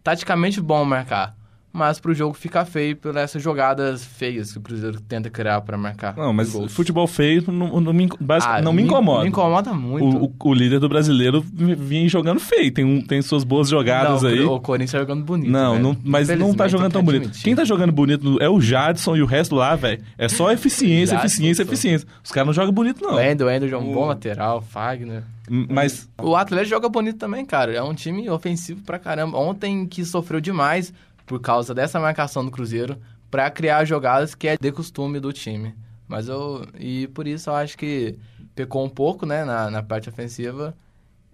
taticamente 0.02 0.60
bom 0.60 0.84
marcar, 0.84 1.34
mas 1.74 1.98
pro 1.98 2.14
jogo 2.14 2.32
ficar 2.34 2.64
feio 2.64 2.96
por 2.96 3.16
essas 3.16 3.42
jogadas 3.42 4.04
feias 4.04 4.52
que 4.52 4.58
o 4.58 4.60
Cruzeiro 4.60 5.00
tenta 5.00 5.28
criar 5.28 5.60
para 5.60 5.76
marcar. 5.76 6.16
Não, 6.16 6.32
mas 6.32 6.52
gols. 6.52 6.72
futebol 6.72 7.06
feio 7.08 7.42
não, 7.48 7.80
não 7.80 7.92
me, 7.92 8.08
Ah, 8.46 8.62
não 8.62 8.72
me 8.72 8.82
incomoda. 8.84 9.22
Me 9.24 9.28
incomoda 9.28 9.74
muito. 9.74 10.16
O, 10.18 10.24
o- 10.26 10.34
o 10.50 10.54
líder 10.54 10.78
do 10.78 10.88
brasileiro 10.88 11.44
vinha 11.52 12.08
jogando 12.08 12.38
feio. 12.38 12.72
Tem, 12.72 12.84
um, 12.84 13.02
tem 13.02 13.20
suas 13.20 13.42
boas 13.42 13.68
jogadas 13.68 14.22
não, 14.22 14.28
aí. 14.30 14.40
O 14.40 14.60
Corinthians 14.60 14.92
tá 14.92 14.98
jogando 15.00 15.24
bonito. 15.24 15.50
Não, 15.50 15.76
não, 15.78 15.96
mas 16.04 16.28
não 16.28 16.54
tá 16.54 16.68
jogando 16.68 16.92
tão 16.92 17.02
que 17.04 17.06
bonito. 17.12 17.32
Quem 17.42 17.56
tá 17.56 17.64
jogando 17.64 17.92
bonito 17.92 18.38
é 18.40 18.48
o 18.48 18.60
Jadson 18.60 19.16
e 19.16 19.22
o 19.22 19.26
resto 19.26 19.56
lá, 19.56 19.74
velho. 19.74 20.00
É 20.16 20.28
só 20.28 20.52
eficiência, 20.52 21.16
eficiência, 21.16 21.62
eficiência. 21.64 22.06
Os 22.22 22.30
caras 22.30 22.46
não 22.46 22.54
jogam 22.54 22.72
bonito, 22.72 23.02
não. 23.02 23.14
O 23.16 23.20
Endo, 23.20 23.44
o 23.46 23.50
Endo 23.50 23.66
é 23.66 23.76
um 23.76 23.90
O- 23.90 23.94
bom 23.94 24.06
lateral, 24.06 24.62
Fagner. 24.62 25.24
Mas, 25.68 26.08
O 26.22 26.34
Atlético 26.36 26.70
joga 26.70 26.88
bonito 26.88 27.18
também, 27.18 27.44
cara. 27.44 27.72
É 27.72 27.82
um 27.82 27.92
time 27.92 28.30
ofensivo 28.30 28.80
pra 28.82 28.98
caramba. 28.98 29.36
Ontem 29.36 29.86
que 29.86 30.04
sofreu 30.04 30.40
demais 30.40 30.92
por 31.26 31.40
causa 31.40 31.74
dessa 31.74 32.00
marcação 32.00 32.44
do 32.44 32.50
Cruzeiro 32.50 32.98
pra 33.30 33.50
criar 33.50 33.84
jogadas 33.84 34.34
que 34.34 34.48
é 34.48 34.56
de 34.56 34.72
costume 34.72 35.18
do 35.18 35.32
time. 35.32 35.74
Mas 36.06 36.28
eu. 36.28 36.66
E 36.78 37.08
por 37.08 37.26
isso 37.26 37.50
eu 37.50 37.54
acho 37.54 37.76
que 37.76 38.18
pecou 38.54 38.84
um 38.84 38.88
pouco, 38.88 39.26
né, 39.26 39.44
na, 39.44 39.70
na 39.70 39.82
parte 39.82 40.08
ofensiva 40.08 40.76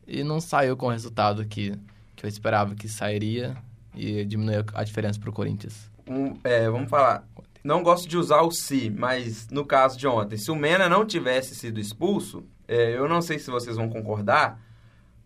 e 0.07 0.25
não 0.25 0.41
saiu 0.41 0.77
com 0.77 0.87
o 0.87 0.91
resultado 0.91 1.45
que, 1.45 1.73
que 2.17 2.25
eu 2.25 2.29
esperava 2.29 2.75
que 2.75 2.89
sairia 2.89 3.57
e 3.95 4.25
diminuiu 4.25 4.65
a 4.75 4.83
diferença 4.83 5.21
pro 5.21 5.33
Corinthians. 5.33 5.91
Um, 6.09 6.35
é, 6.43 6.69
vamos 6.69 6.89
falar. 6.89 7.25
Não 7.63 7.83
gosto 7.83 8.09
de 8.09 8.17
usar 8.17 8.41
o 8.41 8.51
se, 8.51 8.91
mas 8.91 9.49
no 9.51 9.65
caso 9.65 9.99
de 9.99 10.07
ontem, 10.07 10.37
se 10.39 10.51
o 10.51 10.57
Mena 10.57 10.89
não 10.89 11.05
tivesse 11.05 11.55
sido 11.55 11.79
expulso, 11.79 12.43
é, 12.67 12.97
eu 12.97 13.09
não 13.09 13.21
sei 13.21 13.39
se 13.39 13.51
vocês 13.51 13.77
vão 13.77 13.89
concordar, 13.89 14.61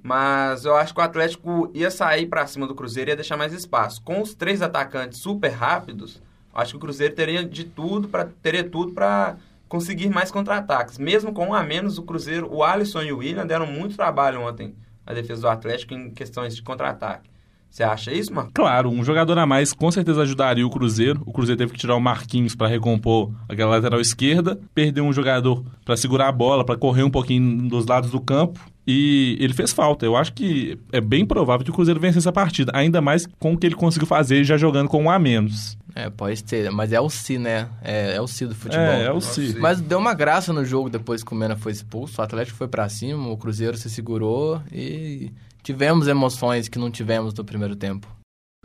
mas 0.05 0.67
eu 0.67 0.77
acho 0.77 0.93
que 0.93 1.01
o 1.01 1.03
Atlético 1.03 1.71
ia 1.73 1.91
sair 1.91 2.27
pra 2.27 2.47
cima 2.47 2.67
do 2.67 2.75
Cruzeiro 2.75 3.09
e 3.09 3.13
ia 3.13 3.17
deixar 3.17 3.39
mais 3.39 3.55
espaço. 3.55 4.03
Com 4.03 4.21
os 4.21 4.35
três 4.35 4.61
atacantes 4.61 5.19
super 5.19 5.49
rápidos, 5.49 6.21
acho 6.55 6.73
que 6.73 6.77
o 6.77 6.81
Cruzeiro 6.81 7.15
teria 7.15 7.43
de 7.43 7.65
tudo 7.65 8.07
para 8.07 8.27
teria 8.43 8.63
tudo 8.63 8.93
para 8.93 9.37
conseguir 9.67 10.11
mais 10.11 10.31
contra-ataques. 10.31 10.99
Mesmo 10.99 11.33
com 11.33 11.49
um 11.49 11.55
a 11.55 11.63
menos, 11.63 11.97
o 11.97 12.03
Cruzeiro, 12.03 12.53
o 12.53 12.63
Alisson 12.63 13.01
e 13.01 13.13
o 13.15 13.17
William 13.17 13.47
deram 13.47 13.67
muito 13.67 13.97
trabalho 13.97 14.43
ontem 14.43 14.75
na 15.07 15.15
defesa 15.15 15.41
do 15.41 15.49
Atlético 15.49 15.95
em 15.95 16.11
questões 16.11 16.55
de 16.55 16.63
contra-ataque. 16.63 17.31
Você 17.71 17.83
acha 17.83 18.13
isso, 18.13 18.33
Marcos? 18.33 18.53
claro, 18.55 18.91
um 18.91 19.03
jogador 19.03 19.39
a 19.39 19.47
mais 19.47 19.73
com 19.73 19.91
certeza 19.91 20.21
ajudaria 20.21 20.67
o 20.67 20.71
Cruzeiro. 20.71 21.23
O 21.25 21.33
Cruzeiro 21.33 21.59
teve 21.59 21.73
que 21.73 21.79
tirar 21.79 21.97
o 21.97 22.01
Marquinhos 22.01 22.55
pra 22.55 22.69
recompor 22.69 23.33
aquela 23.49 23.71
lateral 23.71 24.03
esquerda. 24.03 24.61
Perdeu 24.75 25.03
um 25.03 25.15
jogador 25.15 25.65
pra 25.83 25.97
segurar 25.97 26.29
a 26.29 26.33
bola, 26.33 26.63
pra 26.63 26.77
correr 26.77 27.05
um 27.05 27.11
pouquinho 27.11 27.67
dos 27.71 27.87
lados 27.87 28.11
do 28.11 28.21
campo. 28.21 28.61
E 28.87 29.37
ele 29.41 29.55
fez 29.55 29.73
falta. 29.73 30.05
Eu 30.05 30.15
acho 30.17 30.33
que 30.35 30.79
é 30.93 31.01
bem 31.01 31.25
provável 31.25 31.65
que 31.65 31.71
o 31.71 31.75
Cruzeiro 31.75 31.99
vencesse 31.99 32.19
essa 32.19 32.33
partida. 32.33 32.71
Ainda 32.75 33.01
mais 33.01 33.27
com 33.39 33.55
o 33.55 33.59
que 33.59 33.67
ele 33.67 33.75
conseguiu 33.75 34.07
fazer 34.07 34.45
já 34.45 34.57
jogando 34.59 34.89
com 34.89 35.03
um 35.05 35.11
a 35.11 35.19
menos. 35.19 35.77
É, 35.95 36.11
pode 36.11 36.43
ser, 36.47 36.71
mas 36.71 36.93
é 36.93 37.01
o 37.01 37.09
si, 37.09 37.39
né? 37.39 37.69
É, 37.81 38.17
é 38.17 38.21
o 38.21 38.27
si 38.27 38.45
do 38.47 38.55
futebol. 38.55 38.85
É, 38.85 39.05
é 39.05 39.13
o 39.13 39.21
Si. 39.21 39.53
sim. 39.53 39.59
Mas 39.59 39.81
deu 39.81 39.99
uma 39.99 40.13
graça 40.13 40.53
no 40.53 40.65
jogo 40.65 40.91
depois 40.91 41.23
que 41.23 41.33
o 41.33 41.37
Mena 41.37 41.57
foi 41.57 41.71
expulso. 41.73 42.21
O 42.21 42.25
Atlético 42.25 42.59
foi 42.59 42.67
pra 42.69 42.89
cima, 42.89 43.29
o 43.29 43.37
Cruzeiro 43.37 43.77
se 43.77 43.89
segurou 43.89 44.61
e 44.73 45.31
tivemos 45.63 46.09
emoções 46.09 46.69
que 46.69 46.79
não 46.79 46.91
tivemos 46.91 47.33
no 47.33 47.45
primeiro 47.45 47.77
tempo. 47.77 48.09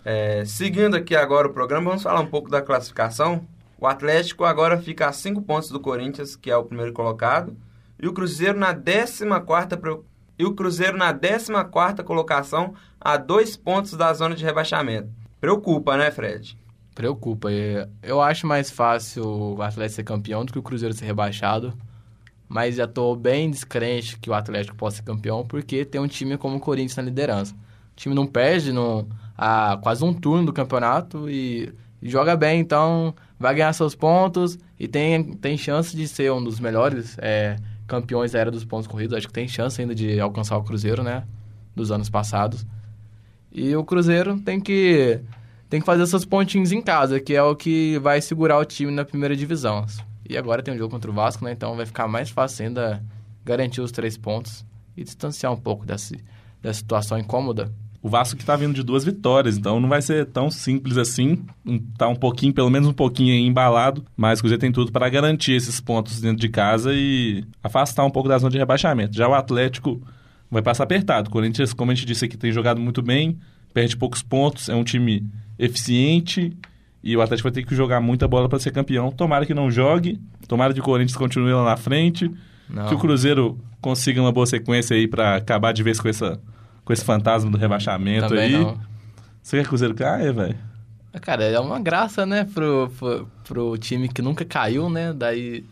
É, 0.04 0.44
seguindo 0.46 0.96
aqui 0.96 1.16
agora 1.16 1.48
o 1.48 1.54
programa, 1.54 1.90
vamos 1.90 2.04
falar 2.04 2.20
um 2.20 2.26
pouco 2.26 2.50
da 2.50 2.62
classificação. 2.62 3.46
O 3.78 3.86
Atlético 3.88 4.44
agora 4.44 4.78
fica 4.82 5.08
a 5.08 5.14
5 5.14 5.42
pontos 5.44 5.70
do 5.70 5.80
Corinthians, 5.80 6.36
que 6.36 6.50
é 6.50 6.58
o 6.58 6.64
primeiro 6.66 6.92
colocado, 6.94 7.56
e 8.02 8.08
o 8.08 8.14
Cruzeiro 8.14 8.58
na 8.58 8.74
14ª 8.74 9.78
pro- 9.78 10.04
e 10.39 10.46
o 10.46 10.53
Cruzeiro 10.55 10.98
na 10.98 11.13
14ª 11.13 12.01
colocação 12.01 12.74
a 13.00 13.17
dois 13.17 13.58
pontos 13.58 13.91
da 13.91 14.13
zona 14.13 14.34
de 14.34 14.46
rebaixamento. 14.46 15.10
Preocupa, 15.41 15.98
né, 15.98 16.10
Fred? 16.10 16.58
Preocupa. 16.96 17.50
Eu 18.01 18.22
acho 18.22 18.48
mais 18.48 18.72
fácil 18.72 19.25
o 19.25 19.62
Atlético 19.62 19.96
ser 19.98 20.03
campeão 20.03 20.46
do 20.46 20.53
que 20.53 20.60
o 20.60 20.63
Cruzeiro 20.63 20.96
ser 20.96 21.05
rebaixado. 21.05 21.74
Mas 22.48 22.75
já 22.75 22.88
tô 22.88 23.15
bem 23.15 23.51
descrente 23.51 24.17
que 24.17 24.29
o 24.29 24.34
Atlético 24.34 24.75
possa 24.75 24.98
ser 24.98 25.03
campeão, 25.03 25.46
porque 25.46 25.86
tem 25.86 26.01
um 26.01 26.08
time 26.08 26.38
como 26.38 26.55
o 26.55 26.60
Corinthians 26.60 26.96
na 26.96 27.03
liderança. 27.03 27.53
O 27.53 27.96
time 27.96 28.15
não 28.15 28.25
perde 28.25 28.72
no, 28.72 29.08
há 29.38 29.77
quase 29.84 30.03
um 30.03 30.13
turno 30.13 30.48
do 30.48 30.53
campeonato 30.53 31.29
e, 31.29 31.72
e 32.01 32.10
joga 32.10 32.36
bem, 32.36 32.60
então 32.60 33.13
vai 33.38 33.53
ganhar 33.53 33.72
seus 33.74 33.93
pontos 33.93 34.58
e 34.79 34.88
tem, 34.88 35.34
tem 35.34 35.58
chance 35.58 35.96
de 35.96 36.08
ser 36.08 36.31
um 36.31 36.43
dos 36.43 36.60
melhores 36.60 37.17
é, 37.19 37.55
campeões 37.89 38.31
da 38.31 38.39
era 38.39 38.51
dos 38.51 38.63
pontos 38.63 38.88
corridos. 38.88 39.17
Acho 39.17 39.27
que 39.27 39.34
tem 39.34 39.48
chance 39.48 39.81
ainda 39.81 39.93
de 39.93 40.19
alcançar 40.19 40.58
o 40.58 40.63
Cruzeiro, 40.63 41.03
né? 41.03 41.24
Dos 41.75 41.91
anos 41.91 42.10
passados. 42.10 42.65
E 43.51 43.75
o 43.75 43.84
Cruzeiro 43.84 44.39
tem 44.39 44.62
que 44.62 45.19
tem 45.69 45.79
que 45.79 45.86
fazer 45.86 46.05
seus 46.08 46.25
pontinhos 46.25 46.72
em 46.72 46.81
casa, 46.81 47.19
que 47.19 47.36
é 47.36 47.43
o 47.43 47.55
que 47.55 48.00
vai 48.00 48.22
segurar 48.22 48.58
o 48.58 48.65
time 48.65 48.91
na 48.91 49.03
primeira 49.03 49.36
divisão. 49.36 49.86
E 50.27 50.38
agora 50.38 50.63
tem 50.63 50.74
um 50.74 50.77
jogo 50.77 50.91
contra 50.91 51.10
o 51.12 51.13
Vasco, 51.13 51.43
né? 51.43 51.51
Então 51.51 51.75
vai 51.75 51.86
ficar 51.86 52.08
mais 52.08 52.29
fácil 52.29 52.67
ainda 52.67 53.03
garantir 53.43 53.81
os 53.81 53.91
três 53.91 54.17
pontos 54.17 54.65
e 54.96 55.03
distanciar 55.03 55.51
um 55.51 55.58
pouco 55.58 55.86
desse, 55.86 56.15
dessa 56.62 56.79
situação 56.79 57.17
incômoda. 57.17 57.72
O 58.01 58.08
Vasco 58.08 58.38
que 58.38 58.46
tá 58.46 58.56
vindo 58.56 58.74
de 58.74 58.82
duas 58.82 59.03
vitórias, 59.03 59.58
então 59.58 59.77
não 59.79 59.89
vai 59.89 60.01
ser 60.01 60.25
tão 60.27 60.50
simples 60.50 60.98
assim. 60.98 61.44
Um- 61.65 61.79
Tá 61.98 62.08
um 62.08 62.15
pouquinho, 62.15 62.53
pelo 62.53 62.70
menos 62.70 62.88
um 62.88 62.94
pouquinho 62.94 63.34
aí 63.34 63.41
embalado, 63.46 64.06
mas 64.15 64.39
o 64.39 64.41
Cruzeiro 64.44 64.62
tem 64.62 64.72
tudo 64.72 64.89
para 64.91 65.10
garantir 65.10 65.51
esses 65.51 65.82
pontos 65.82 66.22
dentro 66.22 66.39
de 66.39 66.48
casa 66.48 66.91
e 66.94 67.44
afastar 67.62 68.06
um 68.06 68.10
pouco 68.10 68.29
da 68.29 68.38
zona 68.38 68.51
de 68.51 68.58
rebaixamento. 68.58 69.15
Já 69.18 69.27
o 69.27 69.34
Atlético 69.34 70.01
vai 70.50 70.62
passar 70.62 70.86
apertado. 70.86 71.27
O 71.27 71.32
Corinthians, 71.32 71.74
como 71.74 71.91
a 71.91 71.94
gente 71.96 72.08
disse 72.08 72.24
aqui, 72.24 72.38
tem 72.38 72.51
jogado 72.53 72.79
muito 72.79 73.01
bem, 73.01 73.38
perde 73.74 73.98
poucos 73.98 74.24
pontos, 74.24 74.70
é 74.70 74.75
um 74.75 74.84
time 74.84 75.27
eficiente 75.74 76.56
e 77.03 77.15
o 77.15 77.22
Atlético 77.22 77.48
vai 77.50 77.53
ter 77.53 77.65
que 77.65 77.75
jogar 77.75 78.00
muita 78.01 78.27
bola 78.27 78.50
para 78.50 78.60
ser 78.60 78.72
campeão. 78.72 79.12
Tomara 79.12 79.46
que 79.46 79.53
não 79.53 79.70
jogue, 79.70 80.20
tomara 80.48 80.74
que 80.74 80.79
o 80.79 80.84
Corinthians 80.84 81.18
continue 81.18 81.51
lá 81.53 81.63
na 81.65 81.77
frente, 81.77 82.29
Não. 82.70 82.88
que 82.88 82.96
o 82.96 82.98
Cruzeiro 82.98 83.58
consiga 83.82 84.22
uma 84.22 84.32
boa 84.32 84.46
sequência 84.46 84.96
aí 84.96 85.08
para 85.08 85.36
acabar 85.36 85.72
de 85.74 85.84
vez 85.84 86.00
com 86.00 86.08
essa 86.10 86.39
com 86.89 86.93
esse 86.93 87.05
fantasma 87.05 87.51
do 87.51 87.58
rebaixamento 87.60 88.29
Também 88.29 88.46
aí. 88.46 88.51
não. 88.51 88.75
Você 89.43 89.58
quer 89.58 89.62
que 89.62 89.67
o 89.67 89.69
Cruzeiro 89.69 89.93
caia, 89.93 90.34
velho? 90.34 90.58
Cara, 91.22 91.43
é 91.43 91.60
uma 91.60 91.79
graça, 91.79 92.25
né, 92.25 92.48
pro, 92.51 92.91
pro, 92.98 93.27
pro 93.43 93.77
time 93.77 94.10
que 94.10 94.24
nunca 94.24 94.43
caiu, 94.43 94.89
né? 94.89 95.13
Daí, 95.13 95.63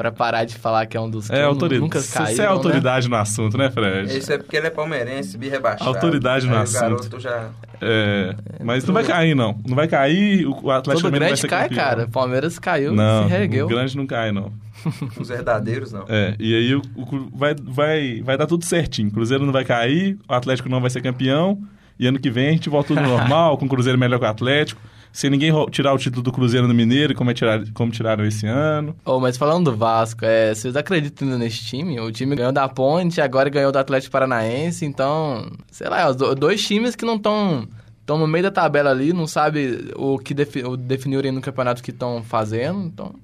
pra 0.00 0.10
parar 0.10 0.44
de 0.46 0.54
falar 0.54 0.86
que 0.86 0.96
é 0.96 1.00
um 1.00 1.10
dos 1.10 1.28
que 1.28 1.36
É, 1.36 1.42
autoridade. 1.42 1.78
nunca 1.82 2.00
Você 2.00 2.18
caíram, 2.18 2.44
é 2.44 2.46
autoridade 2.46 3.06
no 3.06 3.16
assunto, 3.16 3.58
né, 3.58 3.70
Fred? 3.70 4.16
Isso 4.16 4.32
é 4.32 4.38
porque 4.38 4.56
ele 4.56 4.66
é 4.68 4.70
palmeirense, 4.70 5.36
bi 5.36 5.46
rebaixado. 5.50 5.90
Autoridade 5.90 6.46
no 6.46 6.56
assunto. 6.56 6.78
O 6.78 6.80
garoto 6.96 7.20
já... 7.20 7.50
É, 7.82 8.34
mas 8.64 8.82
não 8.86 8.94
vai 8.94 9.04
cair, 9.04 9.34
não. 9.34 9.58
Não 9.66 9.76
vai 9.76 9.86
cair, 9.88 10.46
o 10.46 10.68
Né? 10.68 10.74
Atlético 10.74 11.08
Todo 11.10 11.18
grande 11.18 11.38
ser 11.38 11.48
cai, 11.48 11.68
campeão. 11.68 11.84
cara. 11.84 12.08
Palmeiras 12.08 12.58
caiu, 12.58 12.92
Não, 12.94 13.24
se 13.24 13.28
reergueu. 13.30 13.66
o 13.66 13.68
grande 13.68 13.94
não 13.94 14.06
cai, 14.06 14.32
não. 14.32 14.50
Os 15.20 15.28
verdadeiros, 15.28 15.92
não. 15.92 16.06
É, 16.08 16.34
e 16.38 16.54
aí 16.54 16.74
o, 16.74 16.80
o 16.96 17.28
vai, 17.34 17.54
vai, 17.62 18.22
vai 18.22 18.38
dar 18.38 18.46
tudo 18.46 18.64
certinho. 18.64 19.08
O 19.08 19.12
Cruzeiro 19.12 19.44
não 19.44 19.52
vai 19.52 19.64
cair, 19.66 20.16
o 20.26 20.32
Atlético 20.32 20.70
não 20.70 20.80
vai 20.80 20.88
ser 20.88 21.02
campeão, 21.02 21.58
e 21.98 22.06
ano 22.06 22.18
que 22.18 22.30
vem 22.30 22.48
a 22.48 22.52
gente 22.52 22.70
volta 22.70 22.88
tudo 22.94 23.02
normal, 23.02 23.56
com 23.60 23.66
o 23.66 23.68
Cruzeiro 23.68 23.98
melhor 23.98 24.18
que 24.18 24.24
o 24.24 24.28
Atlético. 24.28 24.80
Se 25.12 25.28
ninguém 25.28 25.52
tirar 25.70 25.92
o 25.92 25.98
título 25.98 26.22
do 26.22 26.30
Cruzeiro 26.32 26.68
no 26.68 26.74
Mineiro, 26.74 27.14
como, 27.14 27.30
é 27.30 27.34
tirar, 27.34 27.60
como 27.74 27.90
tiraram 27.90 28.24
esse 28.24 28.46
ano. 28.46 28.94
Oh, 29.04 29.18
mas 29.18 29.36
falando 29.36 29.70
do 29.70 29.76
Vasco, 29.76 30.24
é, 30.24 30.54
vocês 30.54 30.76
acreditam 30.76 31.26
ainda 31.26 31.38
nesse 31.38 31.64
time? 31.64 31.98
O 31.98 32.12
time 32.12 32.36
ganhou 32.36 32.52
da 32.52 32.68
Ponte, 32.68 33.20
agora 33.20 33.50
ganhou 33.50 33.72
do 33.72 33.78
Atlético 33.78 34.12
Paranaense, 34.12 34.84
então, 34.84 35.50
sei 35.70 35.88
lá, 35.88 36.12
do- 36.12 36.34
dois 36.34 36.64
times 36.64 36.94
que 36.94 37.04
não 37.04 37.16
estão 37.16 37.66
no 38.08 38.26
meio 38.26 38.44
da 38.44 38.50
tabela 38.50 38.90
ali, 38.90 39.12
não 39.12 39.26
sabe 39.26 39.90
o 39.96 40.18
que 40.18 40.32
defi, 40.34 40.64
o 40.64 40.76
definirem 40.76 41.30
no 41.32 41.40
campeonato 41.40 41.82
que 41.82 41.90
estão 41.90 42.22
fazendo, 42.24 42.80
então, 42.84 43.14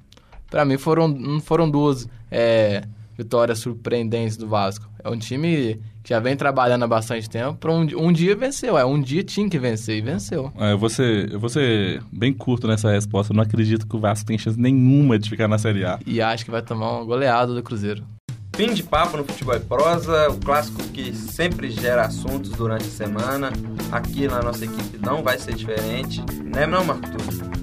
pra 0.50 0.64
mim 0.64 0.78
foram 0.78 1.40
foram 1.40 1.68
duas 1.70 2.08
é, 2.30 2.82
vitórias 3.16 3.58
surpreendentes 3.58 4.36
do 4.36 4.46
Vasco. 4.46 4.88
É 5.02 5.08
um 5.08 5.18
time 5.18 5.80
que 6.02 6.10
já 6.10 6.20
vem 6.20 6.36
trabalhando 6.36 6.84
há 6.84 6.88
bastante 6.88 7.28
tempo, 7.28 7.68
um, 7.68 8.06
um 8.06 8.12
dia 8.12 8.36
venceu, 8.36 8.78
é, 8.78 8.84
um 8.84 9.00
dia 9.00 9.24
tinha 9.24 9.48
que 9.48 9.58
vencer 9.58 9.98
e 9.98 10.00
venceu. 10.00 10.52
É, 10.56 10.72
eu, 10.72 10.78
vou 10.78 10.88
ser, 10.88 11.32
eu 11.32 11.40
vou 11.40 11.48
ser 11.48 12.02
bem 12.12 12.32
curto 12.32 12.68
nessa 12.68 12.90
resposta. 12.90 13.32
Eu 13.32 13.36
não 13.36 13.42
acredito 13.42 13.86
que 13.86 13.96
o 13.96 13.98
Vasco 13.98 14.26
tem 14.26 14.38
chance 14.38 14.58
nenhuma 14.58 15.18
de 15.18 15.28
ficar 15.28 15.48
na 15.48 15.58
Série 15.58 15.84
A. 15.84 15.98
E 16.06 16.20
acho 16.20 16.44
que 16.44 16.50
vai 16.50 16.62
tomar 16.62 16.92
uma 16.92 17.04
goleada 17.04 17.54
do 17.54 17.62
Cruzeiro. 17.62 18.04
Fim 18.56 18.72
de 18.72 18.82
papo 18.82 19.18
no 19.18 19.24
Futebol 19.24 19.54
e 19.54 19.60
Prosa, 19.60 20.30
o 20.30 20.38
clássico 20.38 20.82
que 20.84 21.12
sempre 21.12 21.70
gera 21.70 22.06
assuntos 22.06 22.52
durante 22.52 22.84
a 22.84 22.90
semana. 22.90 23.52
Aqui 23.92 24.26
na 24.26 24.40
nossa 24.40 24.64
equipe 24.64 24.98
não 24.98 25.22
vai 25.22 25.38
ser 25.38 25.54
diferente. 25.54 26.24
Né 26.42 26.66
não, 26.66 26.82
Marco? 26.82 27.06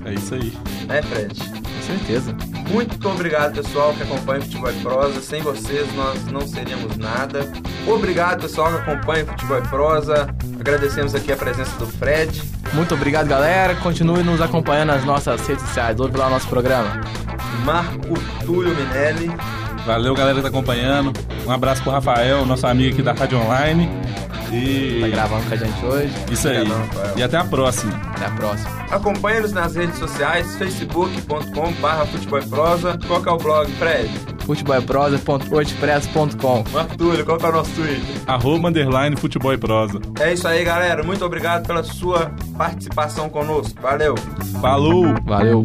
É 0.05 0.13
isso 0.13 0.35
aí. 0.35 0.53
Né, 0.87 1.01
Fred? 1.01 1.62
Certeza. 1.85 2.35
Muito 2.69 3.09
obrigado, 3.09 3.55
pessoal, 3.55 3.93
que 3.93 4.03
acompanha 4.03 4.39
o 4.39 4.43
Futebol 4.43 4.71
e 4.71 4.73
Prosa. 4.75 5.21
Sem 5.21 5.41
vocês, 5.41 5.93
nós 5.95 6.25
não 6.27 6.41
seríamos 6.41 6.97
nada. 6.97 7.51
Obrigado, 7.85 8.41
pessoal, 8.41 8.69
que 8.69 8.89
acompanha 8.89 9.25
o 9.25 9.27
Futebol 9.27 9.57
e 9.57 9.67
Prosa. 9.67 10.35
Agradecemos 10.59 11.13
aqui 11.13 11.31
a 11.31 11.35
presença 11.35 11.77
do 11.77 11.85
Fred. 11.85 12.41
Muito 12.73 12.95
obrigado, 12.95 13.27
galera. 13.27 13.75
Continue 13.75 14.23
nos 14.23 14.39
acompanhando 14.39 14.87
nas 14.87 15.03
nossas 15.03 15.45
redes 15.45 15.63
sociais. 15.65 15.99
Ouve 15.99 16.17
lá 16.17 16.27
o 16.27 16.29
nosso 16.29 16.47
programa. 16.47 17.01
Marco 17.65 18.13
Túlio 18.45 18.73
Minelli. 18.75 19.29
Valeu, 19.85 20.15
galera 20.15 20.35
que 20.35 20.41
tá 20.41 20.47
acompanhando. 20.47 21.11
Um 21.45 21.51
abraço 21.51 21.83
pro 21.83 21.91
Rafael, 21.91 22.45
nosso 22.45 22.65
amigo 22.65 22.93
aqui 22.93 23.01
da 23.01 23.11
Rádio 23.11 23.37
Online. 23.37 23.89
E 24.53 24.99
Tá 25.01 25.07
gravando 25.07 25.45
com 25.47 25.53
a 25.53 25.57
gente 25.57 25.85
hoje. 25.85 26.13
isso 26.31 26.47
aí. 26.47 26.63
E 27.17 27.23
até 27.23 27.37
a 27.37 27.43
próxima. 27.43 27.91
Até 28.15 28.25
a 28.27 28.31
próxima. 28.31 28.69
Acompanhe-nos 28.91 29.51
nas 29.51 29.75
redes 29.75 29.97
sociais, 29.97 30.55
facebook.com.br 30.57 32.05
Futebol 32.11 32.39
e 32.39 32.45
Prosa. 32.45 32.99
Qual 33.07 33.19
que 33.21 33.29
é 33.29 33.31
o 33.31 33.37
blog, 33.37 33.71
Fred? 33.73 34.09
futebolprosa.wordpress.com 34.45 36.63
Túlio, 36.97 37.25
qual 37.25 37.37
que 37.37 37.45
é 37.45 37.49
o 37.49 37.51
nosso 37.53 37.71
Twitter? 37.71 38.03
Arroba, 38.27 38.67
underline, 38.69 39.15
futebol 39.15 39.53
e 39.53 39.57
prosa. 39.57 39.99
É 40.19 40.33
isso 40.33 40.45
aí, 40.47 40.63
galera. 40.65 41.01
Muito 41.01 41.23
obrigado 41.25 41.65
pela 41.65 41.81
sua 41.81 42.29
participação 42.57 43.29
conosco. 43.29 43.79
Valeu! 43.81 44.15
Falou! 44.61 45.15
Valeu. 45.25 45.63